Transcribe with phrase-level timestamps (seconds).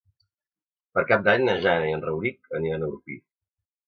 [0.95, 3.19] Per Cap d'Any na Jana i en Rauric aniran a Orpí.